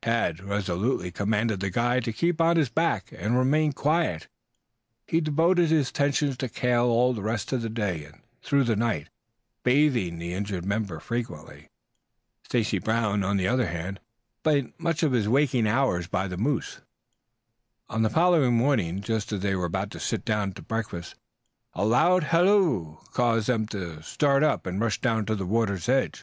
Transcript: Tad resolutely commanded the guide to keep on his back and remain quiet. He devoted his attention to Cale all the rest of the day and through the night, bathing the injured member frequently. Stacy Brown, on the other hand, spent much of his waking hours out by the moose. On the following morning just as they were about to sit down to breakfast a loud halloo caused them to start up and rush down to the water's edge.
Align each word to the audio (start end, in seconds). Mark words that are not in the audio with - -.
Tad 0.00 0.38
resolutely 0.38 1.10
commanded 1.10 1.58
the 1.58 1.68
guide 1.68 2.04
to 2.04 2.12
keep 2.12 2.40
on 2.40 2.56
his 2.56 2.68
back 2.68 3.10
and 3.18 3.36
remain 3.36 3.72
quiet. 3.72 4.28
He 5.08 5.20
devoted 5.20 5.70
his 5.70 5.90
attention 5.90 6.32
to 6.36 6.48
Cale 6.48 6.84
all 6.84 7.12
the 7.12 7.20
rest 7.20 7.52
of 7.52 7.62
the 7.62 7.68
day 7.68 8.04
and 8.04 8.22
through 8.44 8.62
the 8.62 8.76
night, 8.76 9.08
bathing 9.64 10.18
the 10.18 10.34
injured 10.34 10.64
member 10.64 11.00
frequently. 11.00 11.66
Stacy 12.44 12.78
Brown, 12.78 13.24
on 13.24 13.38
the 13.38 13.48
other 13.48 13.66
hand, 13.66 13.98
spent 14.42 14.78
much 14.78 15.02
of 15.02 15.10
his 15.10 15.28
waking 15.28 15.66
hours 15.66 16.04
out 16.04 16.10
by 16.12 16.28
the 16.28 16.38
moose. 16.38 16.80
On 17.88 18.02
the 18.02 18.08
following 18.08 18.54
morning 18.54 19.00
just 19.00 19.32
as 19.32 19.40
they 19.40 19.56
were 19.56 19.64
about 19.64 19.90
to 19.90 19.98
sit 19.98 20.24
down 20.24 20.52
to 20.52 20.62
breakfast 20.62 21.16
a 21.74 21.84
loud 21.84 22.22
halloo 22.22 22.98
caused 23.12 23.48
them 23.48 23.66
to 23.66 24.00
start 24.00 24.44
up 24.44 24.64
and 24.64 24.80
rush 24.80 25.00
down 25.00 25.26
to 25.26 25.34
the 25.34 25.44
water's 25.44 25.88
edge. 25.88 26.22